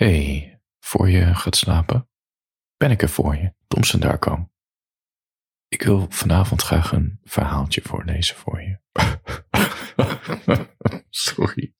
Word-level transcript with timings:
hey, 0.00 0.60
voor 0.78 1.10
je 1.10 1.34
gaat 1.34 1.56
slapen, 1.56 2.08
ben 2.76 2.90
ik 2.90 3.02
er 3.02 3.08
voor 3.08 3.36
je, 3.36 3.54
Thompson 3.68 4.00
Darko. 4.00 4.50
Ik 5.68 5.82
wil 5.82 6.06
vanavond 6.08 6.62
graag 6.62 6.92
een 6.92 7.18
verhaaltje 7.22 7.80
voorlezen 7.84 8.36
voor 8.36 8.62
je. 8.62 8.78
Sorry. 11.10 11.74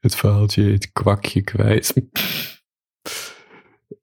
Het 0.00 0.16
verhaaltje 0.16 0.62
heet 0.62 0.92
Kwakje 0.92 1.42
kwijt. 1.42 1.94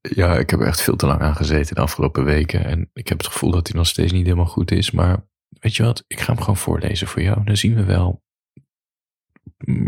Ja, 0.02 0.38
ik 0.38 0.50
heb 0.50 0.60
er 0.60 0.68
echt 0.68 0.82
veel 0.82 0.96
te 0.96 1.06
lang 1.06 1.22
aan 1.22 1.36
gezeten 1.36 1.76
de 1.76 1.82
afgelopen 1.82 2.24
weken. 2.24 2.66
En 2.66 2.90
ik 2.94 3.08
heb 3.08 3.18
het 3.18 3.28
gevoel 3.28 3.52
dat 3.52 3.68
hij 3.68 3.78
nog 3.78 3.88
steeds 3.88 4.12
niet 4.12 4.26
helemaal 4.26 4.46
goed 4.46 4.72
is. 4.72 4.92
Maar 4.92 5.28
weet 5.50 5.76
je 5.76 5.84
wat, 5.84 6.04
ik 6.08 6.20
ga 6.20 6.34
hem 6.34 6.42
gewoon 6.42 6.58
voorlezen 6.58 7.08
voor 7.08 7.22
jou. 7.22 7.44
Dan 7.44 7.58
zien 7.58 7.76
we 7.76 7.84
wel 7.84 8.24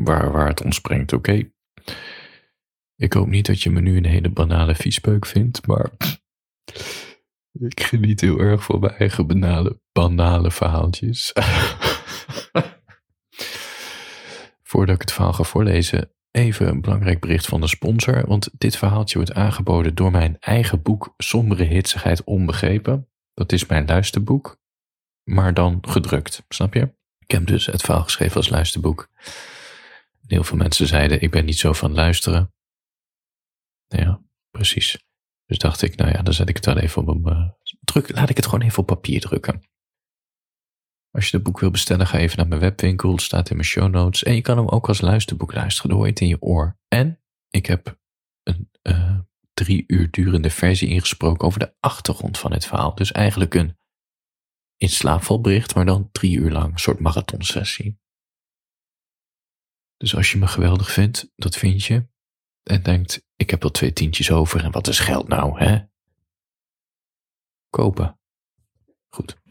waar, 0.03 0.31
waar 0.31 0.47
het 0.47 0.63
ontspringt, 0.63 1.13
oké? 1.13 1.51
Ik 2.95 3.13
hoop 3.13 3.27
niet 3.27 3.45
dat 3.45 3.61
je 3.61 3.69
me 3.69 3.81
nu 3.81 3.97
een 3.97 4.05
hele 4.05 4.29
banale 4.29 4.75
viespeuk 4.75 5.25
vindt, 5.25 5.67
maar 5.67 5.91
ik 7.51 7.83
geniet 7.83 8.21
heel 8.21 8.39
erg 8.39 8.63
van 8.63 8.79
mijn 8.79 8.93
eigen 8.93 9.27
banale, 9.27 9.79
banale 9.91 10.51
verhaaltjes. 10.51 11.31
Voordat 14.63 14.95
ik 14.95 15.01
het 15.01 15.11
verhaal 15.11 15.33
ga 15.33 15.43
voorlezen, 15.43 16.11
even 16.31 16.67
een 16.67 16.81
belangrijk 16.81 17.19
bericht 17.19 17.45
van 17.45 17.61
de 17.61 17.67
sponsor, 17.67 18.27
want 18.27 18.49
dit 18.57 18.77
verhaaltje 18.77 19.17
wordt 19.17 19.33
aangeboden 19.33 19.95
door 19.95 20.11
mijn 20.11 20.37
eigen 20.39 20.81
boek 20.81 21.13
Sombere 21.17 21.63
Hitsigheid 21.63 22.23
Onbegrepen. 22.23 23.09
Dat 23.33 23.51
is 23.51 23.65
mijn 23.65 23.85
luisterboek, 23.85 24.61
maar 25.23 25.53
dan 25.53 25.77
gedrukt, 25.81 26.45
snap 26.49 26.73
je? 26.73 26.93
Ik 27.19 27.31
heb 27.31 27.47
dus 27.47 27.65
het 27.65 27.81
verhaal 27.81 28.03
geschreven 28.03 28.35
als 28.35 28.49
luisterboek. 28.49 29.09
Heel 30.27 30.43
veel 30.43 30.57
mensen 30.57 30.87
zeiden, 30.87 31.21
ik 31.21 31.31
ben 31.31 31.45
niet 31.45 31.59
zo 31.59 31.73
van 31.73 31.93
luisteren. 31.93 32.53
Ja, 33.97 34.21
precies. 34.51 35.03
Dus 35.45 35.57
dacht 35.57 35.81
ik, 35.81 35.95
nou 35.95 36.11
ja, 36.11 36.21
dan 36.21 36.33
zet 36.33 36.49
ik 36.49 36.55
het 36.55 36.65
wel 36.65 36.77
even 36.77 37.01
op 37.01 37.07
een 37.07 37.33
uh, 37.33 37.49
druk. 37.79 38.15
Laat 38.15 38.29
ik 38.29 38.35
het 38.35 38.45
gewoon 38.45 38.61
even 38.61 38.79
op 38.79 38.85
papier 38.85 39.19
drukken. 39.19 39.61
Als 41.11 41.29
je 41.29 41.35
het 41.35 41.45
boek 41.45 41.59
wil 41.59 41.71
bestellen, 41.71 42.07
ga 42.07 42.17
even 42.17 42.37
naar 42.37 42.47
mijn 42.47 42.61
webwinkel. 42.61 43.11
Het 43.11 43.21
staat 43.21 43.49
in 43.49 43.55
mijn 43.55 43.67
show 43.67 43.91
notes. 43.91 44.23
En 44.23 44.35
je 44.35 44.41
kan 44.41 44.57
hem 44.57 44.67
ook 44.67 44.87
als 44.87 45.01
luisterboek 45.01 45.53
luisteren. 45.53 45.89
Dan 45.89 45.97
hoor 45.97 46.07
je 46.07 46.13
het 46.13 46.21
in 46.21 46.27
je 46.27 46.41
oor. 46.41 46.79
En 46.87 47.21
ik 47.49 47.65
heb 47.65 47.99
een 48.43 48.71
uh, 48.83 49.19
drie 49.53 49.83
uur 49.87 50.11
durende 50.11 50.49
versie 50.49 50.89
ingesproken 50.89 51.47
over 51.47 51.59
de 51.59 51.75
achtergrond 51.79 52.37
van 52.37 52.51
het 52.51 52.65
verhaal. 52.65 52.95
Dus 52.95 53.11
eigenlijk 53.11 53.53
een 53.53 53.77
in 54.77 54.89
slaapval 54.89 55.41
bericht, 55.41 55.75
maar 55.75 55.85
dan 55.85 56.11
drie 56.11 56.37
uur 56.37 56.51
lang. 56.51 56.71
Een 56.71 56.79
soort 56.79 56.99
marathonsessie. 56.99 57.99
Dus 59.97 60.15
als 60.15 60.31
je 60.31 60.37
me 60.37 60.47
geweldig 60.47 60.91
vindt, 60.91 61.31
dat 61.35 61.55
vind 61.55 61.83
je. 61.83 62.07
En 62.63 62.83
denkt, 62.83 63.25
ik 63.43 63.49
heb 63.49 63.61
wel 63.61 63.71
twee 63.71 63.93
tientjes 63.93 64.31
over 64.31 64.63
en 64.63 64.71
wat 64.71 64.87
is 64.87 64.99
geld 64.99 65.27
nou, 65.27 65.59
hè? 65.59 65.79
Kopen. 67.69 68.19
Goed. 69.09 69.41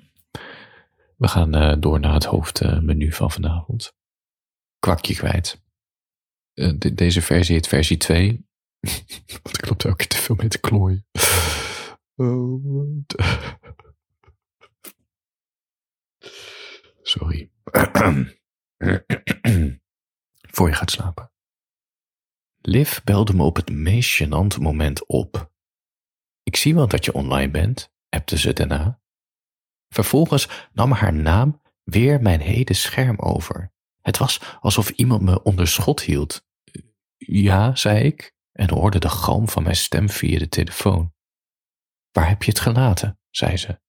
We 1.16 1.28
gaan 1.28 1.56
uh, 1.56 1.76
door 1.78 2.00
naar 2.00 2.14
het 2.14 2.24
hoofdmenu 2.24 3.06
uh, 3.06 3.12
van 3.12 3.30
vanavond. 3.30 3.94
Kwakje 4.78 5.14
kwijt. 5.14 5.62
De, 6.52 6.94
deze 6.94 7.22
versie 7.22 7.54
heet 7.54 7.68
versie 7.68 7.96
2. 7.96 8.46
Want 9.42 9.58
ik 9.58 9.68
loop 9.68 9.82
er 9.82 9.90
ook 9.90 10.02
te 10.02 10.16
veel 10.16 10.34
mee 10.34 10.48
te 10.48 10.60
klooien. 10.60 11.06
Oh. 12.14 13.04
Sorry. 17.02 17.50
Voor 20.54 20.68
je 20.68 20.74
gaat 20.74 20.90
slapen. 20.90 21.31
Liv 22.62 23.00
belde 23.04 23.34
me 23.34 23.42
op 23.42 23.56
het 23.56 23.70
meest 23.70 24.22
gênante 24.22 24.60
moment 24.60 25.06
op. 25.06 25.52
Ik 26.42 26.56
zie 26.56 26.74
wel 26.74 26.88
dat 26.88 27.04
je 27.04 27.12
online 27.12 27.50
bent, 27.50 27.92
appte 28.08 28.38
ze 28.38 28.52
daarna. 28.52 29.00
Vervolgens 29.88 30.68
nam 30.72 30.92
haar 30.92 31.14
naam 31.14 31.60
weer 31.82 32.20
mijn 32.22 32.40
hele 32.40 32.74
scherm 32.74 33.18
over. 33.18 33.72
Het 34.00 34.18
was 34.18 34.40
alsof 34.60 34.90
iemand 34.90 35.22
me 35.22 35.42
onder 35.42 35.68
schot 35.68 36.00
hield. 36.00 36.46
Ja, 37.16 37.74
zei 37.74 38.04
ik 38.04 38.34
en 38.52 38.70
hoorde 38.70 38.98
de 38.98 39.08
galm 39.08 39.48
van 39.48 39.62
mijn 39.62 39.76
stem 39.76 40.08
via 40.08 40.38
de 40.38 40.48
telefoon. 40.48 41.14
Waar 42.10 42.28
heb 42.28 42.42
je 42.42 42.50
het 42.50 42.60
gelaten? 42.60 43.18
zei 43.30 43.56
ze. 43.56 43.80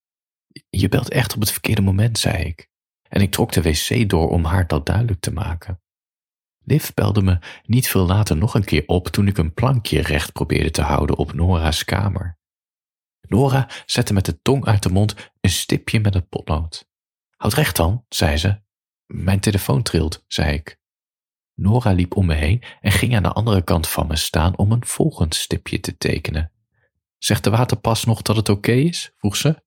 Je 0.69 0.89
belt 0.89 1.09
echt 1.09 1.33
op 1.33 1.39
het 1.39 1.51
verkeerde 1.51 1.81
moment, 1.81 2.19
zei 2.19 2.43
ik. 2.43 2.69
En 3.09 3.21
ik 3.21 3.31
trok 3.31 3.51
de 3.51 3.61
wc 3.61 4.09
door 4.09 4.29
om 4.29 4.45
haar 4.45 4.67
dat 4.67 4.85
duidelijk 4.85 5.19
te 5.19 5.31
maken. 5.31 5.82
Liv 6.65 6.89
belde 6.93 7.21
me 7.21 7.39
niet 7.65 7.87
veel 7.87 8.05
later 8.05 8.37
nog 8.37 8.53
een 8.53 8.63
keer 8.63 8.83
op 8.85 9.07
toen 9.07 9.27
ik 9.27 9.37
een 9.37 9.53
plankje 9.53 10.01
recht 10.01 10.31
probeerde 10.31 10.71
te 10.71 10.81
houden 10.81 11.17
op 11.17 11.33
Nora's 11.33 11.83
kamer. 11.83 12.37
Nora 13.27 13.69
zette 13.85 14.13
met 14.13 14.25
de 14.25 14.41
tong 14.41 14.65
uit 14.65 14.83
de 14.83 14.89
mond 14.89 15.31
een 15.41 15.49
stipje 15.49 15.99
met 15.99 16.13
het 16.13 16.29
potlood. 16.29 16.89
Houd 17.35 17.53
recht 17.53 17.75
dan, 17.75 18.05
zei 18.09 18.37
ze. 18.37 18.61
Mijn 19.05 19.39
telefoon 19.39 19.83
trilt, 19.83 20.23
zei 20.27 20.53
ik. 20.53 20.79
Nora 21.53 21.91
liep 21.91 22.15
om 22.15 22.25
me 22.25 22.33
heen 22.33 22.63
en 22.81 22.91
ging 22.91 23.15
aan 23.15 23.23
de 23.23 23.31
andere 23.31 23.63
kant 23.63 23.87
van 23.87 24.07
me 24.07 24.15
staan 24.15 24.57
om 24.57 24.71
een 24.71 24.85
volgend 24.85 25.35
stipje 25.35 25.79
te 25.79 25.97
tekenen. 25.97 26.51
Zegt 27.17 27.43
de 27.43 27.49
waterpas 27.49 28.03
nog 28.03 28.21
dat 28.21 28.35
het 28.35 28.49
oké 28.49 28.71
is? 28.71 29.13
vroeg 29.17 29.35
ze. 29.35 29.63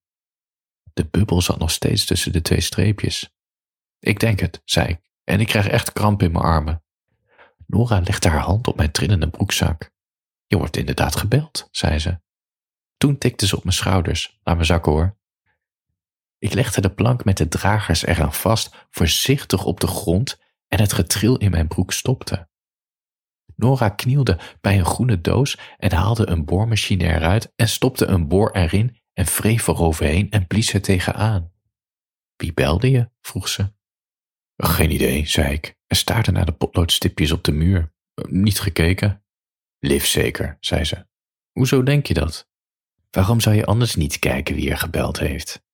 De 0.93 1.09
bubbel 1.09 1.43
zat 1.43 1.59
nog 1.59 1.71
steeds 1.71 2.05
tussen 2.05 2.33
de 2.33 2.43
twee 2.43 2.61
streepjes. 2.61 3.34
Ik 3.99 4.21
denk 4.21 4.41
het, 4.41 4.61
zei 4.65 4.89
ik, 4.89 5.01
en 5.25 5.41
ik 5.41 5.47
krijg 5.47 5.69
echt 5.69 5.93
kramp 5.93 6.23
in 6.23 6.33
mijn 6.33 6.45
armen. 6.45 6.84
Nora 7.66 8.00
legde 8.00 8.28
haar 8.28 8.41
hand 8.41 8.66
op 8.66 8.77
mijn 8.77 8.91
trillende 8.91 9.28
broekzak. 9.28 9.91
Je 10.47 10.56
wordt 10.56 10.77
inderdaad 10.77 11.16
gebeld, 11.16 11.69
zei 11.71 11.99
ze. 11.99 12.21
Toen 12.97 13.19
tikte 13.19 13.47
ze 13.47 13.56
op 13.56 13.65
mijn 13.65 13.77
schouders. 13.77 14.38
Laat 14.43 14.56
me 14.56 14.65
zakken 14.65 14.93
hoor. 14.93 15.19
Ik 16.38 16.53
legde 16.53 16.81
de 16.81 16.94
plank 16.94 17.25
met 17.25 17.37
de 17.37 17.49
dragers 17.49 18.06
eraan 18.06 18.32
vast, 18.32 18.87
voorzichtig 18.91 19.65
op 19.65 19.81
de 19.81 19.87
grond 19.87 20.38
en 20.69 20.81
het 20.81 20.93
getril 20.93 21.37
in 21.37 21.50
mijn 21.50 21.69
broek 21.69 21.93
stopte. 21.93 22.49
Nora 23.54 23.88
knielde 23.88 24.38
bij 24.60 24.78
een 24.78 24.84
groene 24.84 25.21
doos 25.21 25.59
en 25.77 25.93
haalde 25.93 26.28
een 26.28 26.44
boormachine 26.44 27.04
eruit 27.04 27.53
en 27.56 27.69
stopte 27.69 28.06
een 28.06 28.28
boor 28.28 28.50
erin 28.50 29.00
en 29.12 29.25
wreef 29.25 29.66
eroverheen 29.66 30.31
en 30.31 30.47
blies 30.47 30.72
er 30.72 30.83
tegenaan. 30.83 31.53
Wie 32.37 32.53
belde 32.53 32.91
je? 32.91 33.10
vroeg 33.21 33.48
ze. 33.48 33.75
Geen 34.56 34.91
idee, 34.91 35.27
zei 35.27 35.53
ik 35.53 35.75
en 35.86 35.97
staarde 35.97 36.30
naar 36.30 36.47
de 36.47 36.52
potloodstipjes 36.52 37.32
op 37.32 37.44
de 37.44 37.52
muur. 37.52 37.92
Niet 38.28 38.60
gekeken. 38.60 39.24
Liv 39.78 40.04
zeker, 40.04 40.56
zei 40.60 40.84
ze. 40.84 41.06
Hoezo 41.52 41.82
denk 41.82 42.06
je 42.06 42.14
dat? 42.14 42.48
Waarom 43.10 43.41
zou 43.41 43.56
je 43.56 43.66
anders 43.66 43.94
niet 43.94 44.19
kijken 44.19 44.54
wie 44.54 44.70
er 44.70 44.78
gebeld 44.78 45.19
heeft? 45.19 45.64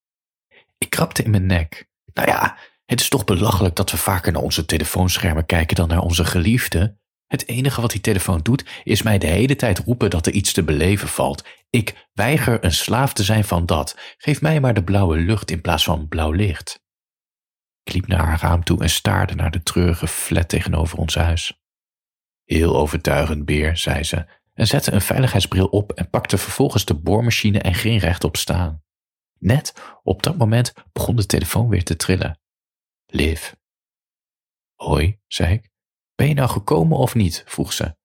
Ik 0.77 0.89
krabde 0.89 1.23
in 1.23 1.31
mijn 1.31 1.45
nek. 1.45 1.89
Nou 2.13 2.27
ja, 2.27 2.57
het 2.85 2.99
is 2.99 3.09
toch 3.09 3.23
belachelijk 3.23 3.75
dat 3.75 3.91
we 3.91 3.97
vaker 3.97 4.31
naar 4.31 4.41
onze 4.41 4.65
telefoonschermen 4.65 5.45
kijken 5.45 5.75
dan 5.75 5.87
naar 5.87 6.01
onze 6.01 6.25
geliefde. 6.25 6.97
Het 7.27 7.47
enige 7.47 7.81
wat 7.81 7.91
die 7.91 8.01
telefoon 8.01 8.39
doet, 8.41 8.65
is 8.83 9.01
mij 9.01 9.17
de 9.17 9.27
hele 9.27 9.55
tijd 9.55 9.79
roepen 9.79 10.09
dat 10.09 10.25
er 10.25 10.33
iets 10.33 10.53
te 10.53 10.63
beleven 10.63 11.07
valt. 11.07 11.43
Ik 11.69 12.07
weiger 12.13 12.63
een 12.63 12.71
slaaf 12.71 13.13
te 13.13 13.23
zijn 13.23 13.43
van 13.43 13.65
dat. 13.65 13.97
Geef 14.17 14.41
mij 14.41 14.59
maar 14.59 14.73
de 14.73 14.83
blauwe 14.83 15.17
lucht 15.17 15.51
in 15.51 15.61
plaats 15.61 15.83
van 15.83 16.07
blauw 16.07 16.31
licht. 16.31 16.82
Ik 17.83 17.93
liep 17.93 18.07
naar 18.07 18.25
haar 18.25 18.41
raam 18.41 18.63
toe 18.63 18.81
en 18.81 18.89
staarde 18.89 19.35
naar 19.35 19.51
de 19.51 19.63
treurige 19.63 20.07
flat 20.07 20.49
tegenover 20.49 20.97
ons 20.97 21.15
huis. 21.15 21.61
Heel 22.43 22.75
overtuigend, 22.75 23.45
beer, 23.45 23.77
zei 23.77 24.03
ze, 24.03 24.25
en 24.53 24.67
zette 24.67 24.91
een 24.91 25.01
veiligheidsbril 25.01 25.67
op 25.67 25.91
en 25.91 26.09
pakte 26.09 26.37
vervolgens 26.37 26.85
de 26.85 26.95
boormachine 26.95 27.59
en 27.59 27.73
ging 27.73 28.01
rechtop 28.01 28.37
staan. 28.37 28.83
Net 29.39 29.73
op 30.03 30.23
dat 30.23 30.37
moment 30.37 30.73
begon 30.91 31.15
de 31.15 31.25
telefoon 31.25 31.69
weer 31.69 31.83
te 31.83 31.95
trillen. 31.95 32.39
Liv. 33.05 33.51
Hoi, 34.75 35.19
zei 35.27 35.53
ik. 35.53 35.69
Ben 36.15 36.27
je 36.27 36.33
nou 36.33 36.49
gekomen 36.49 36.97
of 36.97 37.15
niet? 37.15 37.43
vroeg 37.45 37.73
ze. 37.73 37.95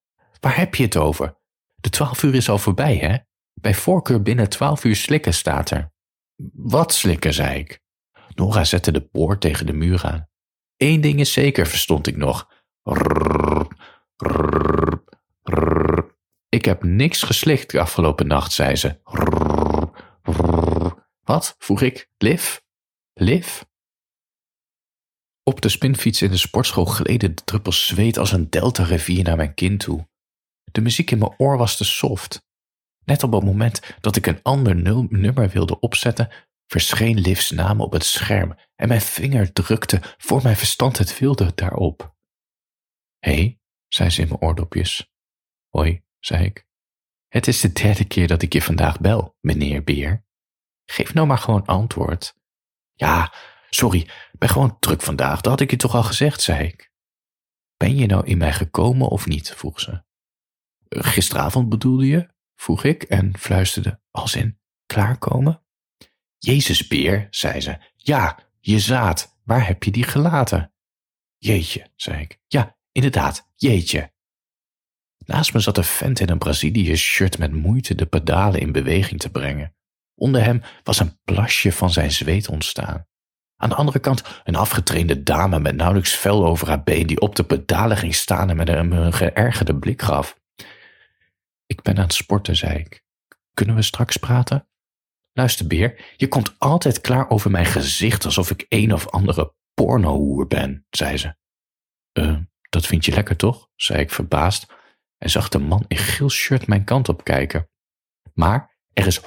Waar 0.40 0.56
heb 0.56 0.74
je 0.74 0.82
het 0.82 0.96
over? 0.96 1.36
De 1.74 1.90
twaalf 1.90 2.22
uur 2.22 2.34
is 2.34 2.48
al 2.48 2.58
voorbij, 2.58 2.96
hè? 2.96 3.16
Bij 3.52 3.74
voorkeur 3.74 4.22
binnen 4.22 4.48
twaalf 4.48 4.84
uur 4.84 4.96
slikken 4.96 5.34
staat 5.34 5.70
er. 5.70 5.92
Wat 6.52 6.92
slikken, 6.92 7.34
zei 7.34 7.58
ik. 7.58 7.80
Nora 8.38 8.64
zette 8.64 8.92
de 8.92 9.08
boor 9.12 9.38
tegen 9.38 9.66
de 9.66 9.72
muur 9.72 10.04
aan. 10.04 10.28
Eén 10.76 11.00
ding 11.00 11.20
is 11.20 11.32
zeker, 11.32 11.66
verstond 11.66 12.06
ik 12.06 12.16
nog. 12.16 12.50
Rrr, 12.82 13.66
rrr, 14.16 15.02
rrr. 15.42 16.16
Ik 16.48 16.64
heb 16.64 16.82
niks 16.82 17.22
geslikt 17.22 17.70
de 17.70 17.80
afgelopen 17.80 18.26
nacht, 18.26 18.52
zei 18.52 18.76
ze. 18.76 19.00
Wat? 21.22 21.54
vroeg 21.58 21.82
ik. 21.82 22.10
Liv? 22.16 22.58
Liv? 23.14 23.62
Op 25.42 25.60
de 25.60 25.68
spinfiets 25.68 26.22
in 26.22 26.30
de 26.30 26.36
sportschool 26.36 26.84
gleden 26.84 27.34
de 27.34 27.44
druppels 27.44 27.86
zweet 27.86 28.18
als 28.18 28.32
een 28.32 28.50
delta-rivier 28.50 29.24
naar 29.24 29.36
mijn 29.36 29.54
kin 29.54 29.78
toe. 29.78 30.08
De 30.64 30.80
muziek 30.80 31.10
in 31.10 31.18
mijn 31.18 31.34
oor 31.36 31.56
was 31.58 31.76
te 31.76 31.84
soft. 31.84 32.46
Net 33.04 33.22
op 33.22 33.32
het 33.32 33.44
moment 33.44 33.96
dat 34.00 34.16
ik 34.16 34.26
een 34.26 34.42
ander 34.42 34.76
nummer 35.08 35.48
wilde 35.48 35.80
opzetten, 35.80 36.28
verscheen 36.68 37.18
Liv's 37.18 37.50
naam 37.50 37.80
op 37.80 37.92
het 37.92 38.04
scherm 38.04 38.58
en 38.74 38.88
mijn 38.88 39.00
vinger 39.00 39.52
drukte 39.52 40.00
voor 40.18 40.42
mijn 40.42 40.56
verstand 40.56 40.98
het 40.98 41.18
wilde 41.18 41.52
daarop. 41.54 42.16
Hé, 43.18 43.34
hey, 43.34 43.60
zei 43.88 44.10
ze 44.10 44.22
in 44.22 44.28
mijn 44.28 44.40
oordopjes. 44.40 45.10
Hoi, 45.68 46.02
zei 46.18 46.44
ik. 46.44 46.66
Het 47.28 47.46
is 47.46 47.60
de 47.60 47.72
derde 47.72 48.04
keer 48.04 48.28
dat 48.28 48.42
ik 48.42 48.52
je 48.52 48.62
vandaag 48.62 49.00
bel, 49.00 49.36
meneer 49.40 49.84
Beer. 49.84 50.26
Geef 50.84 51.14
nou 51.14 51.26
maar 51.26 51.38
gewoon 51.38 51.66
antwoord. 51.66 52.34
Ja, 52.92 53.34
sorry, 53.70 54.08
ben 54.32 54.48
gewoon 54.48 54.78
druk 54.78 55.02
vandaag, 55.02 55.40
dat 55.40 55.52
had 55.52 55.60
ik 55.60 55.70
je 55.70 55.76
toch 55.76 55.94
al 55.94 56.02
gezegd, 56.02 56.40
zei 56.40 56.66
ik. 56.66 56.92
Ben 57.76 57.96
je 57.96 58.06
nou 58.06 58.26
in 58.26 58.38
mij 58.38 58.52
gekomen 58.52 59.08
of 59.08 59.26
niet? 59.26 59.54
vroeg 59.54 59.80
ze. 59.80 60.02
Gisteravond 60.88 61.68
bedoelde 61.68 62.06
je? 62.06 62.28
vroeg 62.54 62.84
ik 62.84 63.02
en 63.02 63.38
fluisterde, 63.38 64.00
als 64.10 64.34
in 64.34 64.60
klaarkomen? 64.86 65.62
Jezus, 66.38 66.86
Beer, 66.86 67.26
zei 67.30 67.60
ze. 67.60 67.78
Ja, 67.96 68.38
je 68.60 68.78
zaad, 68.78 69.38
waar 69.44 69.66
heb 69.66 69.82
je 69.82 69.90
die 69.90 70.04
gelaten? 70.04 70.72
Jeetje, 71.36 71.90
zei 71.96 72.20
ik. 72.20 72.38
Ja, 72.46 72.76
inderdaad, 72.92 73.50
jeetje. 73.54 74.12
Naast 75.24 75.52
me 75.52 75.60
zat 75.60 75.76
een 75.76 75.84
vent 75.84 76.20
in 76.20 76.30
een 76.30 76.38
Brazilië-shirt 76.38 77.38
met 77.38 77.52
moeite 77.52 77.94
de 77.94 78.06
pedalen 78.06 78.60
in 78.60 78.72
beweging 78.72 79.20
te 79.20 79.30
brengen. 79.30 79.74
Onder 80.14 80.44
hem 80.44 80.62
was 80.82 81.00
een 81.00 81.20
plasje 81.24 81.72
van 81.72 81.90
zijn 81.90 82.12
zweet 82.12 82.48
ontstaan. 82.48 83.06
Aan 83.56 83.68
de 83.68 83.74
andere 83.74 83.98
kant 83.98 84.22
een 84.44 84.56
afgetrainde 84.56 85.22
dame 85.22 85.60
met 85.60 85.76
nauwelijks 85.76 86.16
vel 86.16 86.46
over 86.46 86.68
haar 86.68 86.82
been 86.82 87.06
die 87.06 87.20
op 87.20 87.36
de 87.36 87.44
pedalen 87.44 87.96
ging 87.96 88.14
staan 88.14 88.50
en 88.50 88.56
met 88.56 88.68
hem 88.68 88.92
een 88.92 89.12
geërgerde 89.12 89.76
blik 89.76 90.02
gaf. 90.02 90.40
Ik 91.66 91.82
ben 91.82 91.96
aan 91.96 92.02
het 92.02 92.12
sporten, 92.12 92.56
zei 92.56 92.78
ik. 92.78 93.04
Kunnen 93.54 93.74
we 93.74 93.82
straks 93.82 94.16
praten? 94.16 94.68
Luister, 95.38 95.66
Beer, 95.66 96.14
je 96.16 96.28
komt 96.28 96.54
altijd 96.58 97.00
klaar 97.00 97.30
over 97.30 97.50
mijn 97.50 97.66
gezicht 97.66 98.24
alsof 98.24 98.50
ik 98.50 98.66
een 98.68 98.92
of 98.92 99.08
andere 99.08 99.54
pornohoer 99.74 100.46
ben, 100.46 100.86
zei 100.90 101.16
ze. 101.16 101.36
Uh, 102.12 102.38
dat 102.68 102.86
vind 102.86 103.04
je 103.04 103.12
lekker 103.12 103.36
toch? 103.36 103.68
zei 103.74 104.00
ik 104.00 104.10
verbaasd 104.10 104.66
en 105.18 105.30
zag 105.30 105.48
de 105.48 105.58
man 105.58 105.84
in 105.88 105.96
geel 105.96 106.30
shirt 106.30 106.66
mijn 106.66 106.84
kant 106.84 107.08
op 107.08 107.24
kijken. 107.24 107.70
Maar 108.34 108.78
er 108.92 109.06
is 109.06 109.20
100% 109.22 109.26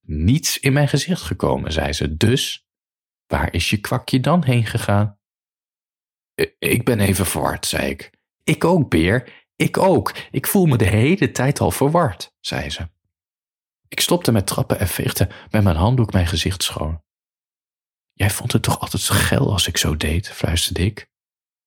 niets 0.00 0.58
in 0.58 0.72
mijn 0.72 0.88
gezicht 0.88 1.22
gekomen, 1.22 1.72
zei 1.72 1.92
ze. 1.92 2.16
Dus, 2.16 2.66
waar 3.26 3.52
is 3.52 3.70
je 3.70 3.80
kwakje 3.80 4.20
dan 4.20 4.44
heen 4.44 4.66
gegaan? 4.66 5.18
Ik 6.58 6.84
ben 6.84 7.00
even 7.00 7.26
verward, 7.26 7.66
zei 7.66 7.90
ik. 7.90 8.10
Ik 8.44 8.64
ook, 8.64 8.90
Beer. 8.90 9.46
Ik 9.56 9.78
ook. 9.78 10.14
Ik 10.30 10.46
voel 10.46 10.66
me 10.66 10.76
de 10.76 10.88
hele 10.88 11.30
tijd 11.30 11.60
al 11.60 11.70
verward, 11.70 12.34
zei 12.40 12.70
ze. 12.70 12.94
Ik 13.88 14.00
stopte 14.00 14.32
met 14.32 14.46
trappen 14.46 14.78
en 14.78 14.88
veegde 14.88 15.28
met 15.50 15.62
mijn 15.62 15.76
handdoek 15.76 16.12
mijn 16.12 16.26
gezicht 16.26 16.62
schoon. 16.62 17.04
Jij 18.12 18.30
vond 18.30 18.52
het 18.52 18.62
toch 18.62 18.80
altijd 18.80 19.02
geil 19.02 19.52
als 19.52 19.66
ik 19.66 19.76
zo 19.76 19.96
deed, 19.96 20.28
fluisterde 20.28 20.84
ik. 20.84 21.10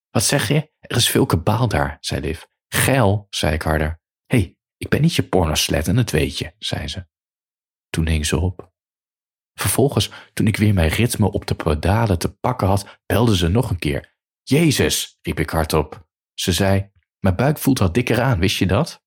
Wat 0.09 0.23
zeg 0.23 0.47
je? 0.47 0.71
Er 0.79 0.95
is 0.95 1.09
veel 1.09 1.25
kabaal 1.25 1.67
daar, 1.67 1.97
zei 1.99 2.21
Liv. 2.21 2.43
Geil, 2.67 3.27
zei 3.29 3.53
ik 3.53 3.61
harder. 3.61 4.01
Hé, 4.25 4.37
hey, 4.37 4.57
ik 4.77 4.89
ben 4.89 5.01
niet 5.01 5.15
je 5.15 5.23
pornoslet 5.23 5.87
en 5.87 5.95
dat 5.95 6.09
weet 6.09 6.37
je, 6.37 6.53
zei 6.57 6.87
ze. 6.87 7.07
Toen 7.89 8.07
hing 8.07 8.25
ze 8.25 8.37
op. 8.39 8.71
Vervolgens, 9.53 10.11
toen 10.33 10.47
ik 10.47 10.57
weer 10.57 10.73
mijn 10.73 10.89
ritme 10.89 11.31
op 11.31 11.47
de 11.47 11.55
pedalen 11.55 12.19
te 12.19 12.37
pakken 12.37 12.67
had, 12.67 12.99
belde 13.05 13.37
ze 13.37 13.47
nog 13.47 13.69
een 13.69 13.79
keer. 13.79 14.17
Jezus, 14.43 15.17
riep 15.21 15.39
ik 15.39 15.49
hardop. 15.49 16.07
Ze 16.33 16.53
zei, 16.53 16.91
mijn 17.19 17.35
buik 17.35 17.57
voelt 17.57 17.79
wat 17.79 17.93
dikker 17.93 18.21
aan, 18.21 18.39
wist 18.39 18.57
je 18.57 18.67
dat? 18.67 19.03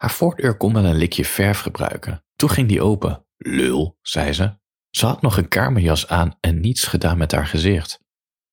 Haar 0.00 0.10
voordeur 0.10 0.56
kon 0.56 0.72
wel 0.72 0.84
een 0.84 0.96
likje 0.96 1.24
verf 1.24 1.60
gebruiken. 1.60 2.24
Toen 2.36 2.50
ging 2.50 2.68
die 2.68 2.82
open. 2.82 3.26
Lul, 3.36 3.98
zei 4.02 4.32
ze. 4.32 4.58
Ze 4.90 5.06
had 5.06 5.22
nog 5.22 5.36
een 5.36 5.48
kamerjas 5.48 6.08
aan 6.08 6.36
en 6.40 6.60
niets 6.60 6.84
gedaan 6.84 7.18
met 7.18 7.32
haar 7.32 7.46
gezicht. 7.46 8.00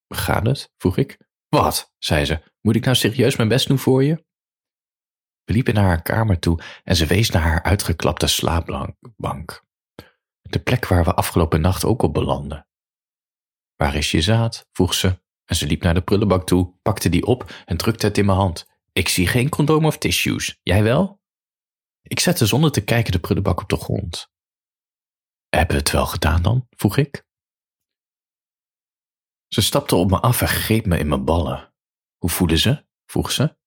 Gaat 0.07 0.45
het? 0.45 0.73
vroeg 0.77 0.97
ik. 0.97 1.17
Wat? 1.47 1.93
zei 1.97 2.25
ze. 2.25 2.41
Moet 2.61 2.75
ik 2.75 2.83
nou 2.83 2.95
serieus 2.95 3.35
mijn 3.35 3.49
best 3.49 3.67
doen 3.67 3.79
voor 3.79 4.03
je? 4.03 4.25
We 5.43 5.53
liepen 5.53 5.73
naar 5.73 5.83
haar 5.83 6.01
kamer 6.01 6.39
toe 6.39 6.61
en 6.83 6.95
ze 6.95 7.05
wees 7.05 7.29
naar 7.29 7.41
haar 7.41 7.63
uitgeklapte 7.63 8.27
slaapbank. 8.27 9.63
De 10.41 10.59
plek 10.59 10.87
waar 10.87 11.03
we 11.03 11.13
afgelopen 11.13 11.61
nacht 11.61 11.85
ook 11.85 12.01
op 12.01 12.13
belanden. 12.13 12.67
Waar 13.75 13.95
is 13.95 14.11
je 14.11 14.21
zaad? 14.21 14.67
vroeg 14.71 14.93
ze. 14.93 15.21
En 15.45 15.55
ze 15.55 15.67
liep 15.67 15.81
naar 15.81 15.93
de 15.93 16.01
prullenbak 16.01 16.47
toe, 16.47 16.73
pakte 16.81 17.09
die 17.09 17.25
op 17.25 17.51
en 17.65 17.77
drukte 17.77 18.05
het 18.05 18.17
in 18.17 18.25
mijn 18.25 18.37
hand. 18.37 18.67
Ik 18.93 19.07
zie 19.07 19.27
geen 19.27 19.49
condoom 19.49 19.85
of 19.85 19.97
tissues. 19.97 20.59
Jij 20.63 20.83
wel? 20.83 21.17
Ik 22.07 22.19
zette 22.19 22.45
zonder 22.45 22.71
te 22.71 22.83
kijken 22.83 23.11
de 23.11 23.19
prullenbak 23.19 23.61
op 23.61 23.69
de 23.69 23.77
grond. 23.77 24.31
Hebben 25.49 25.75
we 25.75 25.81
het 25.81 25.91
wel 25.91 26.05
gedaan 26.05 26.41
dan? 26.41 26.67
vroeg 26.69 26.97
ik. 26.97 27.25
Ze 29.47 29.61
stapte 29.61 29.95
op 29.95 30.09
me 30.09 30.19
af 30.19 30.41
en 30.41 30.47
greep 30.47 30.85
me 30.85 30.97
in 30.97 31.07
mijn 31.07 31.25
ballen. 31.25 31.73
Hoe 32.17 32.29
voelde 32.29 32.57
ze? 32.57 32.85
vroeg 33.05 33.31
ze. 33.31 33.57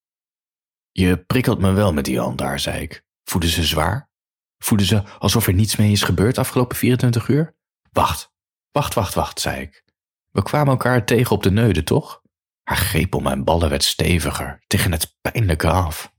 Je 0.91 1.25
prikkelt 1.25 1.59
me 1.59 1.73
wel 1.73 1.93
met 1.93 2.05
die 2.05 2.19
hand 2.19 2.39
daar, 2.39 2.61
zei 2.61 2.83
ik. 2.83 3.05
Voelde 3.25 3.49
ze 3.49 3.65
zwaar? 3.65 4.11
Voelde 4.59 4.85
ze 4.85 5.03
alsof 5.19 5.47
er 5.47 5.55
niets 5.55 5.77
mee 5.77 5.91
is 5.91 6.03
gebeurd 6.03 6.39
afgelopen 6.39 6.77
24 6.77 7.29
uur? 7.29 7.57
Wacht, 7.93 8.33
wacht, 8.71 8.95
wacht, 8.95 9.15
wacht, 9.15 9.41
zei 9.41 9.61
ik. 9.61 9.85
We 10.31 10.43
kwamen 10.43 10.73
elkaar 10.73 11.07
tegen 11.07 11.37
op 11.37 11.43
de 11.43 11.51
neuden, 11.51 11.85
toch? 11.85 12.23
Haar 12.63 12.77
greep 12.77 13.15
om 13.15 13.23
mijn 13.23 13.45
ballen 13.45 13.69
werd 13.69 13.85
steviger, 13.85 14.65
tegen 14.67 14.93
het 14.93 15.17
pijnlijke 15.21 15.71
af. 15.71 16.15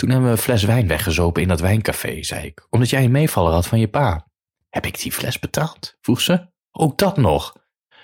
Toen 0.00 0.10
hebben 0.10 0.28
we 0.28 0.36
een 0.36 0.42
fles 0.42 0.62
wijn 0.62 0.86
weggezopen 0.86 1.42
in 1.42 1.48
dat 1.48 1.60
wijncafé, 1.60 2.22
zei 2.22 2.46
ik, 2.46 2.66
omdat 2.70 2.90
jij 2.90 3.04
een 3.04 3.10
meevaller 3.10 3.52
had 3.52 3.66
van 3.66 3.78
je 3.78 3.88
pa. 3.88 4.28
Heb 4.68 4.86
ik 4.86 5.00
die 5.00 5.12
fles 5.12 5.38
betaald? 5.38 5.96
vroeg 6.00 6.20
ze. 6.20 6.52
Ook 6.70 6.98
dat 6.98 7.16
nog. 7.16 7.56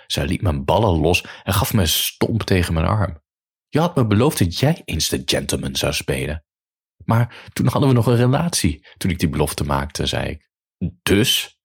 Zij 0.07 0.27
liet 0.27 0.43
mijn 0.43 0.65
ballen 0.65 1.01
los 1.01 1.25
en 1.43 1.53
gaf 1.53 1.73
me 1.73 1.81
een 1.81 1.89
stomp 1.89 2.43
tegen 2.43 2.75
mijn 2.75 2.87
arm. 2.87 3.23
Je 3.69 3.79
had 3.79 3.97
me 3.97 4.07
beloofd 4.07 4.39
dat 4.39 4.59
jij 4.59 4.83
eens 4.85 5.09
de 5.09 5.23
gentleman 5.25 5.77
zou 5.77 5.93
spelen. 5.93 6.45
Maar 7.05 7.49
toen 7.53 7.67
hadden 7.67 7.89
we 7.89 7.95
nog 7.95 8.07
een 8.07 8.17
relatie, 8.17 8.87
toen 8.97 9.11
ik 9.11 9.19
die 9.19 9.29
belofte 9.29 9.65
maakte, 9.65 10.07
zei 10.07 10.29
ik. 10.29 10.51
Dus? 11.03 11.59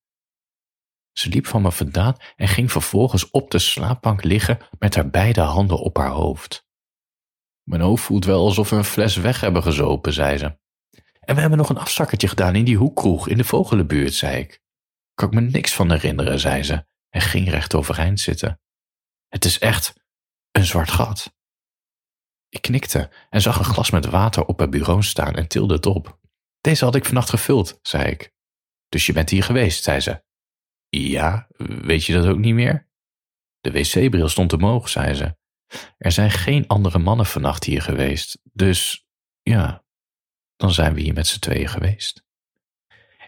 Ze 1.12 1.30
liep 1.30 1.48
van 1.48 1.62
me 1.62 1.72
vandaan 1.72 2.16
en 2.36 2.48
ging 2.48 2.72
vervolgens 2.72 3.30
op 3.30 3.52
de 3.52 3.60
slaapbank 3.60 4.24
liggen 4.24 4.60
met 4.80 4.96
haar 4.96 5.10
beide 5.10 5.42
handen 5.42 5.80
op 5.80 5.98
haar 5.98 6.10
hoofd. 6.10 6.70
Mijn 7.72 7.84
hoofd 7.84 8.04
voelt 8.04 8.26
wel 8.26 8.46
alsof 8.46 8.70
we 8.70 8.76
een 8.76 8.84
fles 8.84 9.16
weg 9.16 9.40
hebben 9.40 9.64
gezopen, 9.64 10.14
zei 10.14 10.38
ze. 10.38 10.58
En 11.20 11.36
we 11.36 11.42
hebben 11.42 11.58
nog 11.58 11.70
een 11.70 11.78
afzakkertje 11.78 12.28
gedaan 12.28 12.56
in 12.56 12.66
die 12.66 12.78
hoekkroeg 12.78 13.28
in 13.28 13.38
de 13.38 13.44
vogelenbuurt, 13.44 14.14
zei 14.14 14.40
ik. 14.40 14.62
Kan 15.14 15.28
ik 15.28 15.34
me 15.34 15.42
niks 15.42 15.74
van 15.74 15.92
herinneren, 15.92 16.40
zei 16.40 16.64
ze 16.64 16.86
en 17.10 17.22
ging 17.22 17.50
recht 17.50 17.76
overeind 17.76 18.20
zitten. 18.20 18.62
Het 19.28 19.46
is 19.46 19.60
echt 19.60 19.94
een 20.52 20.66
zwart 20.66 20.92
gat. 20.92 21.36
Ik 22.50 22.62
knikte 22.62 23.10
en 23.30 23.42
zag 23.42 23.60
een 23.60 23.66
glas 23.74 23.90
met 23.92 24.06
water 24.06 24.46
op 24.46 24.60
het 24.60 24.70
bureau 24.70 25.04
staan 25.04 25.36
en 25.36 25.48
tilde 25.48 25.74
het 25.74 25.86
op. 25.86 26.20
Deze 26.62 26.86
had 26.86 26.96
ik 26.96 27.06
vannacht 27.06 27.30
gevuld, 27.30 27.80
zei 27.82 28.04
ik. 28.04 28.34
Dus 28.90 29.06
je 29.06 29.14
bent 29.14 29.30
hier 29.30 29.44
geweest, 29.44 29.84
zei 29.84 30.00
ze. 30.00 30.24
Ja, 30.90 31.48
weet 31.82 32.06
je 32.06 32.14
dat 32.14 32.26
ook 32.26 32.40
niet 32.40 32.54
meer? 32.54 32.90
De 33.60 33.72
wc-bril 33.72 34.30
stond 34.30 34.54
omhoog, 34.54 34.90
zei 34.90 35.14
ze. 35.14 35.40
Er 35.98 36.12
zijn 36.12 36.32
geen 36.32 36.68
andere 36.68 37.00
mannen 37.00 37.26
vannacht 37.26 37.64
hier 37.64 37.82
geweest, 37.82 38.40
dus 38.44 39.08
ja, 39.42 39.84
dan 40.56 40.72
zijn 40.72 40.94
we 40.94 41.02
hier 41.02 41.14
met 41.14 41.28
z'n 41.28 41.40
tweeën 41.40 41.70
geweest. 41.70 42.26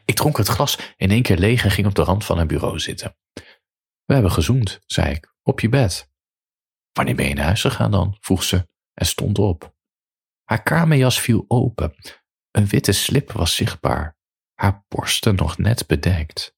Ik 0.06 0.16
dronk 0.16 0.38
het 0.38 0.48
glas 0.48 0.94
in 0.98 1.12
één 1.12 1.22
keer 1.22 1.38
leeg 1.38 1.64
en 1.64 1.72
ging 1.72 1.88
op 1.88 1.96
de 1.96 2.04
rand 2.04 2.26
van 2.26 2.38
haar 2.38 2.46
bureau 2.46 2.80
zitten. 2.80 3.18
We 4.06 4.14
hebben 4.14 4.32
gezoend, 4.32 4.80
zei 4.86 5.14
ik, 5.14 5.34
op 5.42 5.60
je 5.60 5.70
bed. 5.70 6.12
Wanneer 6.92 7.16
ben 7.16 7.28
je 7.28 7.34
naar 7.34 7.46
huis 7.46 7.62
gegaan 7.62 7.92
dan? 7.92 8.18
vroeg 8.20 8.44
ze 8.44 8.68
en 8.94 9.06
stond 9.06 9.40
op. 9.40 9.76
Haar 10.44 10.64
kamerjas 10.64 11.20
viel 11.20 11.46
open. 11.48 11.96
Een 12.52 12.68
witte 12.68 12.92
slip 12.92 13.32
was 13.32 13.56
zichtbaar, 13.56 14.18
haar 14.54 14.86
borsten 14.88 15.36
nog 15.36 15.58
net 15.58 15.88
bedekt. 15.88 16.53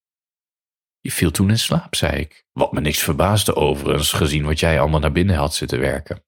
Je 1.05 1.11
viel 1.11 1.31
toen 1.31 1.49
in 1.49 1.59
slaap, 1.59 1.95
zei 1.95 2.19
ik, 2.19 2.45
wat 2.51 2.71
me 2.71 2.81
niks 2.81 2.99
verbaasde 3.03 3.55
overigens, 3.55 4.11
gezien 4.11 4.45
wat 4.45 4.59
jij 4.59 4.79
allemaal 4.79 4.99
naar 4.99 5.11
binnen 5.11 5.35
had 5.35 5.53
zitten 5.53 5.79
werken. 5.79 6.23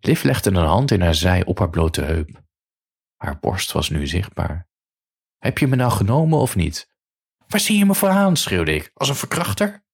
Liv 0.00 0.22
legde 0.22 0.50
een 0.50 0.56
hand 0.56 0.90
in 0.90 1.00
haar 1.00 1.14
zij 1.14 1.44
op 1.44 1.58
haar 1.58 1.70
blote 1.70 2.02
heup. 2.02 2.42
Haar 3.16 3.38
borst 3.38 3.72
was 3.72 3.90
nu 3.90 4.06
zichtbaar. 4.06 4.68
Heb 5.38 5.58
je 5.58 5.66
me 5.66 5.76
nou 5.76 5.92
genomen 5.92 6.38
of 6.38 6.56
niet? 6.56 6.88
Waar 7.46 7.60
zie 7.60 7.78
je 7.78 7.84
me 7.84 7.94
voor 7.94 8.08
aan? 8.08 8.36
schreeuwde 8.36 8.74
ik, 8.74 8.90
als 8.94 9.08
een 9.08 9.14
verkrachter? 9.14 9.84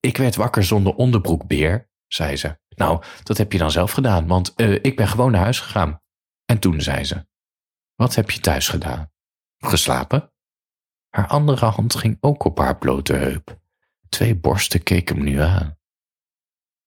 Ik 0.00 0.16
werd 0.16 0.36
wakker 0.36 0.64
zonder 0.64 0.94
onderbroek, 0.94 1.46
beer, 1.46 1.90
zei 2.06 2.36
ze. 2.36 2.58
Nou, 2.68 3.02
dat 3.22 3.36
heb 3.36 3.52
je 3.52 3.58
dan 3.58 3.70
zelf 3.70 3.92
gedaan, 3.92 4.26
want 4.26 4.52
uh, 4.56 4.72
ik 4.82 4.96
ben 4.96 5.08
gewoon 5.08 5.30
naar 5.30 5.42
huis 5.42 5.60
gegaan. 5.60 6.02
En 6.44 6.58
toen 6.58 6.80
zei 6.80 7.04
ze: 7.04 7.26
Wat 7.94 8.14
heb 8.14 8.30
je 8.30 8.40
thuis 8.40 8.68
gedaan? 8.68 9.12
Geslapen? 9.58 10.32
Haar 11.08 11.26
andere 11.26 11.66
hand 11.66 11.94
ging 11.94 12.16
ook 12.20 12.44
op 12.44 12.58
haar 12.58 12.78
blote 12.78 13.12
heup. 13.12 13.60
Twee 14.08 14.36
borsten 14.36 14.82
keken 14.82 15.16
hem 15.16 15.24
nu 15.24 15.40
aan. 15.40 15.78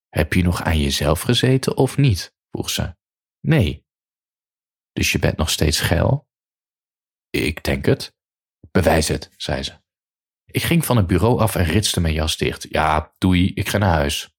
Heb 0.10 0.34
je 0.34 0.44
nog 0.44 0.62
aan 0.62 0.80
jezelf 0.80 1.22
gezeten 1.22 1.78
of 1.78 1.98
niet? 1.98 2.36
vroeg 2.50 2.70
ze. 2.70 2.96
Nee. 3.40 3.86
Dus 4.94 5.12
je 5.12 5.20
bent 5.20 5.38
nog 5.38 5.50
steeds 5.50 5.80
geil? 5.80 6.30
Ik 7.30 7.64
denk 7.64 7.86
het. 7.86 8.16
Bewijs 8.72 9.08
het, 9.08 9.30
zei 9.38 9.64
ze. 9.64 9.80
Ik 10.46 10.64
ging 10.64 10.86
van 10.86 10.98
het 10.98 11.08
bureau 11.08 11.40
af 11.40 11.56
en 11.56 11.64
ritste 11.64 12.02
mijn 12.02 12.14
jas 12.14 12.38
dicht. 12.38 12.68
Ja, 12.70 13.14
doei, 13.18 13.54
ik 13.54 13.70
ga 13.70 13.78
naar 13.78 13.94
huis. 13.94 14.36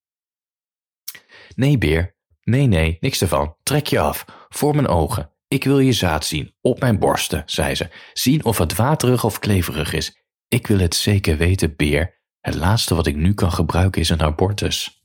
Nee, 1.54 1.78
Beer, 1.78 2.16
Nee, 2.44 2.66
nee, 2.66 2.96
niks 3.00 3.20
ervan. 3.20 3.56
Trek 3.62 3.86
je 3.86 4.00
af. 4.00 4.24
Voor 4.48 4.74
mijn 4.74 4.86
ogen. 4.86 5.31
Ik 5.52 5.64
wil 5.64 5.78
je 5.78 5.92
zaad 5.92 6.24
zien. 6.24 6.54
Op 6.60 6.80
mijn 6.80 6.98
borsten, 6.98 7.42
zei 7.46 7.74
ze. 7.74 7.90
Zien 8.12 8.44
of 8.44 8.58
het 8.58 8.74
waterig 8.74 9.24
of 9.24 9.38
kleverig 9.38 9.92
is. 9.92 10.24
Ik 10.48 10.66
wil 10.66 10.78
het 10.78 10.94
zeker 10.94 11.36
weten, 11.36 11.76
beer. 11.76 12.20
Het 12.40 12.54
laatste 12.54 12.94
wat 12.94 13.06
ik 13.06 13.16
nu 13.16 13.34
kan 13.34 13.52
gebruiken 13.52 14.00
is 14.00 14.08
een 14.08 14.22
abortus. 14.22 15.04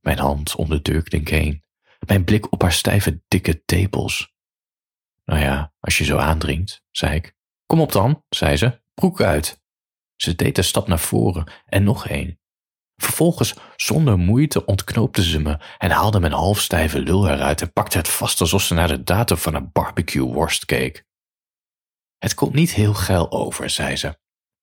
Mijn 0.00 0.18
hand 0.18 0.54
om 0.54 0.68
de 0.68 0.82
deurklink 0.82 1.28
heen. 1.28 1.64
Mijn 2.06 2.24
blik 2.24 2.52
op 2.52 2.62
haar 2.62 2.72
stijve, 2.72 3.22
dikke 3.28 3.64
tepels. 3.64 4.34
Nou 5.24 5.40
ja, 5.40 5.72
als 5.80 5.98
je 5.98 6.04
zo 6.04 6.16
aandringt, 6.16 6.82
zei 6.90 7.14
ik. 7.14 7.36
Kom 7.66 7.80
op 7.80 7.92
dan, 7.92 8.24
zei 8.28 8.56
ze. 8.56 8.80
Broek 8.94 9.20
uit. 9.20 9.62
Ze 10.16 10.34
deed 10.34 10.58
een 10.58 10.64
stap 10.64 10.88
naar 10.88 10.98
voren 10.98 11.52
en 11.66 11.84
nog 11.84 12.08
een. 12.08 12.40
Vervolgens, 13.02 13.54
zonder 13.76 14.18
moeite, 14.18 14.64
ontknoopte 14.64 15.22
ze 15.22 15.40
me 15.40 15.58
en 15.78 15.90
haalde 15.90 16.20
mijn 16.20 16.32
halfstijve 16.32 17.00
lul 17.00 17.28
eruit 17.28 17.60
en 17.60 17.72
pakte 17.72 17.98
het 17.98 18.08
vast 18.08 18.40
alsof 18.40 18.62
ze 18.62 18.74
naar 18.74 18.88
de 18.88 19.02
datum 19.02 19.36
van 19.36 19.54
een 19.54 19.72
barbecue 19.72 20.32
worst 20.32 20.64
keek. 20.64 21.06
Het 22.18 22.34
komt 22.34 22.54
niet 22.54 22.74
heel 22.74 22.94
geil 22.94 23.30
over, 23.30 23.70
zei 23.70 23.96
ze. 23.96 24.18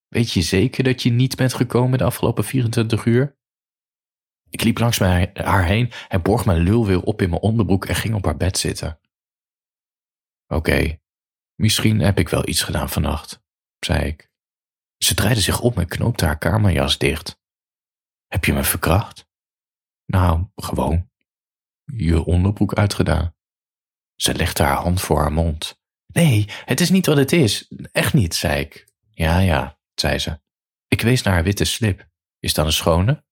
Weet 0.08 0.32
je 0.32 0.42
zeker 0.42 0.84
dat 0.84 1.02
je 1.02 1.10
niet 1.10 1.36
bent 1.36 1.54
gekomen 1.54 1.98
de 1.98 2.04
afgelopen 2.04 2.44
24 2.44 3.04
uur? 3.04 3.38
Ik 4.50 4.62
liep 4.62 4.78
langs 4.78 4.98
haar 4.98 5.64
heen 5.64 5.92
en 6.08 6.22
borg 6.22 6.44
mijn 6.44 6.62
lul 6.62 6.86
weer 6.86 7.02
op 7.02 7.22
in 7.22 7.30
mijn 7.30 7.42
onderbroek 7.42 7.84
en 7.84 7.94
ging 7.94 8.14
op 8.14 8.24
haar 8.24 8.36
bed 8.36 8.58
zitten. 8.58 9.00
Oké, 10.46 10.98
misschien 11.54 12.00
heb 12.00 12.18
ik 12.18 12.28
wel 12.28 12.48
iets 12.48 12.62
gedaan 12.62 12.88
vannacht, 12.88 13.42
zei 13.78 14.04
ik. 14.04 14.30
Ze 14.98 15.14
draaide 15.14 15.40
zich 15.40 15.60
om 15.60 15.72
en 15.76 15.88
knoopte 15.88 16.24
haar 16.24 16.38
kamerjas 16.38 16.98
dicht. 16.98 17.44
Heb 18.26 18.44
je 18.44 18.52
me 18.52 18.64
verkracht? 18.64 19.28
Nou, 20.06 20.46
gewoon. 20.56 21.10
Je 21.84 22.24
onderbroek 22.24 22.74
uitgedaan. 22.74 23.34
Ze 24.14 24.34
legde 24.34 24.62
haar 24.62 24.76
hand 24.76 25.00
voor 25.00 25.20
haar 25.20 25.32
mond. 25.32 25.80
Nee, 26.06 26.48
het 26.64 26.80
is 26.80 26.90
niet 26.90 27.06
wat 27.06 27.16
het 27.16 27.32
is. 27.32 27.72
Echt 27.92 28.14
niet, 28.14 28.34
zei 28.34 28.60
ik. 28.60 28.86
Ja, 29.10 29.38
ja, 29.38 29.78
zei 29.94 30.18
ze. 30.18 30.40
Ik 30.88 31.00
wees 31.00 31.22
naar 31.22 31.34
haar 31.34 31.44
witte 31.44 31.64
slip. 31.64 32.08
Is 32.38 32.54
dat 32.54 32.66
een 32.66 32.72
schone? 32.72 33.24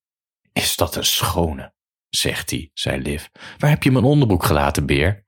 Is 0.53 0.75
dat 0.75 0.95
een 0.95 1.05
schone? 1.05 1.73
zegt 2.09 2.49
hij, 2.49 2.71
zei 2.73 3.01
Liv. 3.01 3.27
Waar 3.57 3.69
heb 3.69 3.83
je 3.83 3.91
mijn 3.91 4.03
onderbroek 4.05 4.43
gelaten, 4.43 4.85
beer? 4.85 5.27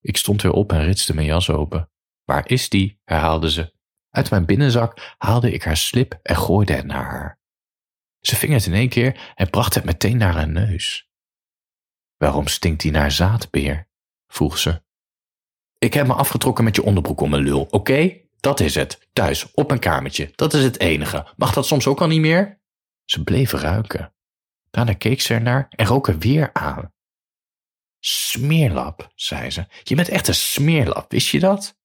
Ik 0.00 0.16
stond 0.16 0.42
weer 0.42 0.52
op 0.52 0.72
en 0.72 0.84
ritste 0.84 1.14
mijn 1.14 1.26
jas 1.26 1.50
open. 1.50 1.90
Waar 2.24 2.48
is 2.48 2.68
die? 2.68 3.00
herhaalde 3.04 3.50
ze. 3.50 3.74
Uit 4.10 4.30
mijn 4.30 4.46
binnenzak 4.46 5.14
haalde 5.18 5.52
ik 5.52 5.62
haar 5.62 5.76
slip 5.76 6.18
en 6.22 6.36
gooide 6.36 6.72
het 6.72 6.86
naar 6.86 7.10
haar. 7.10 7.40
Ze 8.22 8.36
ving 8.36 8.52
het 8.52 8.66
in 8.66 8.74
één 8.74 8.88
keer 8.88 9.32
en 9.34 9.50
bracht 9.50 9.74
het 9.74 9.84
meteen 9.84 10.16
naar 10.16 10.34
haar 10.34 10.48
neus. 10.48 11.10
Waarom 12.16 12.46
stinkt 12.46 12.82
die 12.82 12.90
naar 12.90 13.10
zaadbeer? 13.10 13.88
vroeg 14.26 14.58
ze. 14.58 14.82
Ik 15.78 15.94
heb 15.94 16.06
me 16.06 16.14
afgetrokken 16.14 16.64
met 16.64 16.76
je 16.76 16.82
onderbroek 16.82 17.20
om 17.20 17.30
mijn 17.30 17.42
lul, 17.42 17.66
oké? 17.70 18.20
Dat 18.40 18.60
is 18.60 18.74
het. 18.74 19.08
Thuis, 19.12 19.52
op 19.52 19.68
mijn 19.68 19.80
kamertje. 19.80 20.32
Dat 20.34 20.54
is 20.54 20.64
het 20.64 20.80
enige. 20.80 21.32
Mag 21.36 21.52
dat 21.52 21.66
soms 21.66 21.86
ook 21.86 22.00
al 22.00 22.06
niet 22.06 22.20
meer? 22.20 22.60
Ze 23.04 23.22
bleef 23.22 23.52
ruiken. 23.52 24.14
Daarna 24.70 24.94
keek 24.94 25.20
ze 25.20 25.34
ernaar 25.34 25.66
en 25.70 25.86
rook 25.86 26.08
er 26.08 26.18
weer 26.18 26.50
aan. 26.52 26.92
Smeerlap, 28.00 29.12
zei 29.14 29.50
ze. 29.50 29.66
Je 29.82 29.94
bent 29.94 30.08
echt 30.08 30.28
een 30.28 30.34
smeerlap, 30.34 31.10
wist 31.10 31.28
je 31.28 31.40
dat? 31.40 31.78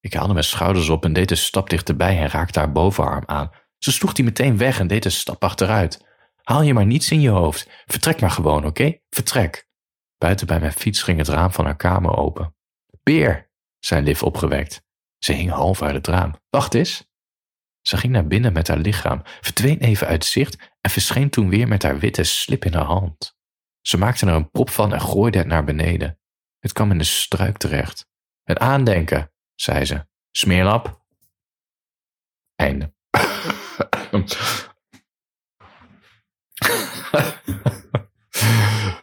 Ik 0.00 0.14
haalde 0.14 0.32
mijn 0.32 0.44
schouders 0.44 0.88
op 0.88 1.04
en 1.04 1.12
deed 1.12 1.30
een 1.30 1.36
stap 1.36 1.70
dichterbij 1.70 2.18
en 2.18 2.28
raakte 2.28 2.58
haar 2.58 2.72
bovenarm 2.72 3.22
aan. 3.26 3.50
Ze 3.78 3.92
sloeg 3.92 4.12
die 4.12 4.24
meteen 4.24 4.56
weg 4.56 4.78
en 4.78 4.86
deed 4.86 5.04
een 5.04 5.10
stap 5.10 5.44
achteruit. 5.44 6.04
Haal 6.42 6.62
je 6.62 6.74
maar 6.74 6.86
niets 6.86 7.10
in 7.10 7.20
je 7.20 7.28
hoofd. 7.28 7.68
Vertrek 7.86 8.20
maar 8.20 8.30
gewoon, 8.30 8.66
oké? 8.66 8.98
Vertrek. 9.10 9.68
Buiten 10.18 10.46
bij 10.46 10.60
mijn 10.60 10.72
fiets 10.72 11.02
ging 11.02 11.18
het 11.18 11.28
raam 11.28 11.52
van 11.52 11.64
haar 11.64 11.76
kamer 11.76 12.16
open. 12.16 12.54
Beer, 13.02 13.50
zei 13.78 14.02
Liv 14.02 14.22
opgewekt. 14.22 14.82
Ze 15.18 15.32
hing 15.32 15.50
half 15.50 15.82
uit 15.82 15.94
het 15.94 16.06
raam. 16.06 16.34
Wacht 16.50 16.74
eens. 16.74 17.08
Ze 17.82 17.96
ging 17.96 18.12
naar 18.12 18.26
binnen 18.26 18.52
met 18.52 18.68
haar 18.68 18.78
lichaam, 18.78 19.22
verdween 19.40 19.78
even 19.78 20.06
uit 20.06 20.24
zicht 20.24 20.56
en 20.80 20.90
verscheen 20.90 21.30
toen 21.30 21.48
weer 21.48 21.68
met 21.68 21.82
haar 21.82 21.98
witte 21.98 22.24
slip 22.24 22.64
in 22.64 22.74
haar 22.74 22.84
hand. 22.84 23.36
Ze 23.80 23.98
maakte 23.98 24.26
er 24.26 24.32
een 24.32 24.50
prop 24.50 24.70
van 24.70 24.92
en 24.92 25.00
gooide 25.00 25.38
het 25.38 25.46
naar 25.46 25.64
beneden. 25.64 26.18
Het 26.58 26.72
kwam 26.72 26.90
in 26.90 26.98
de 26.98 27.04
struik 27.04 27.56
terecht. 27.56 28.08
Het 28.42 28.58
aandenken, 28.58 29.32
zei 29.54 29.84
ze. 29.84 30.06
Smeerlap. 30.30 31.04
Einde. 32.54 32.94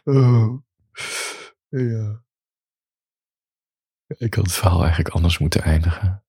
Oh. 0.04 0.62
Ja. 1.68 2.22
Ik 4.06 4.34
had 4.34 4.44
het 4.44 4.54
verhaal 4.54 4.82
eigenlijk 4.82 5.14
anders 5.14 5.38
moeten 5.38 5.62
eindigen. 5.62 6.24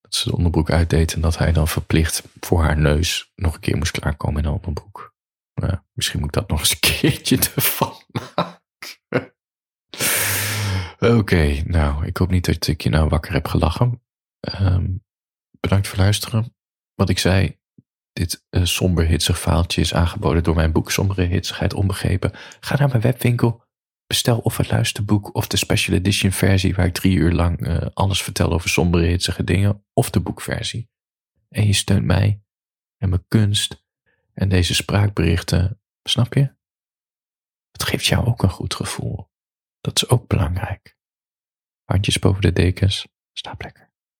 Dat 0.00 0.14
ze 0.14 0.28
de 0.28 0.36
onderbroek 0.36 0.70
uitdeed 0.70 1.14
en 1.14 1.20
dat 1.20 1.38
hij 1.38 1.52
dan 1.52 1.68
verplicht 1.68 2.22
voor 2.40 2.62
haar 2.62 2.78
neus 2.78 3.32
nog 3.34 3.54
een 3.54 3.60
keer 3.60 3.76
moest 3.76 4.00
klaarkomen 4.00 4.36
in 4.36 4.42
de 4.42 4.50
onderbroek. 4.50 5.14
Misschien 5.92 6.20
moet 6.20 6.28
ik 6.28 6.34
dat 6.34 6.48
nog 6.48 6.58
eens 6.58 6.70
een 6.70 6.80
keertje 6.80 7.36
ervan 7.54 7.94
maken. 8.12 9.34
Oké, 10.98 11.62
nou, 11.64 12.06
ik 12.06 12.16
hoop 12.16 12.30
niet 12.30 12.44
dat 12.44 12.66
ik 12.66 12.80
je 12.80 12.88
nou 12.88 13.08
wakker 13.08 13.32
heb 13.32 13.46
gelachen. 13.46 14.02
Um, 14.60 15.04
bedankt 15.60 15.88
voor 15.88 15.98
luisteren. 15.98 16.55
Wat 16.96 17.08
ik 17.08 17.18
zei, 17.18 17.58
dit 18.12 18.44
uh, 18.50 18.96
hitsig 18.96 19.40
faaltje 19.40 19.80
is 19.80 19.94
aangeboden 19.94 20.42
door 20.42 20.54
mijn 20.54 20.72
boek 20.72 20.90
Sombere 20.90 21.22
Hitsigheid 21.22 21.74
Onbegrepen. 21.74 22.32
Ga 22.60 22.76
naar 22.76 22.88
mijn 22.88 23.00
webwinkel, 23.00 23.64
bestel 24.06 24.38
of 24.38 24.56
het 24.56 24.70
luisterboek 24.70 25.34
of 25.34 25.46
de 25.46 25.56
special 25.56 25.96
edition 25.96 26.32
versie 26.32 26.74
waar 26.74 26.86
ik 26.86 26.94
drie 26.94 27.16
uur 27.16 27.32
lang 27.32 27.66
uh, 27.66 27.86
alles 27.94 28.22
vertel 28.22 28.52
over 28.52 28.68
sombere 28.68 29.06
hitsige 29.06 29.44
dingen 29.44 29.84
of 29.92 30.10
de 30.10 30.20
boekversie. 30.20 30.90
En 31.48 31.66
je 31.66 31.72
steunt 31.72 32.04
mij 32.04 32.42
en 32.96 33.08
mijn 33.08 33.24
kunst 33.28 33.84
en 34.32 34.48
deze 34.48 34.74
spraakberichten, 34.74 35.80
snap 36.02 36.34
je? 36.34 36.54
Het 37.70 37.82
geeft 37.82 38.06
jou 38.06 38.26
ook 38.26 38.42
een 38.42 38.50
goed 38.50 38.74
gevoel. 38.74 39.30
Dat 39.80 39.96
is 39.96 40.08
ook 40.08 40.26
belangrijk. 40.28 40.96
Handjes 41.84 42.18
boven 42.18 42.42
de 42.42 42.52
dekens, 42.52 43.06
slaap 43.32 43.62
lekker. 43.62 43.85